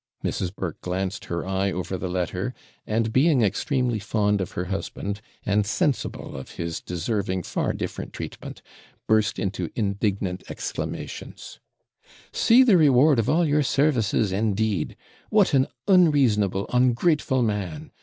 Mrs. 0.23 0.55
Burke 0.55 0.81
glanced 0.81 1.25
her 1.25 1.45
eye 1.45 1.71
over 1.71 1.95
the 1.95 2.09
letter, 2.09 2.55
and, 2.87 3.13
being 3.13 3.43
extremely 3.43 3.99
fond 3.99 4.41
of 4.41 4.53
her 4.53 4.65
husband, 4.65 5.21
and 5.45 5.63
sensible 5.63 6.35
of 6.35 6.49
his 6.55 6.81
deserving 6.81 7.43
far 7.43 7.71
different 7.71 8.11
treatment, 8.11 8.63
burst 9.07 9.37
into 9.37 9.69
indignant 9.75 10.43
exclamations 10.49 11.59
'See 12.33 12.63
the 12.63 12.77
reward 12.77 13.19
of 13.19 13.29
all 13.29 13.45
your 13.45 13.61
services, 13.61 14.31
indeed! 14.31 14.97
What 15.29 15.53
an 15.53 15.67
unreasonable, 15.87 16.65
ungrateful 16.73 17.43
man! 17.43 17.91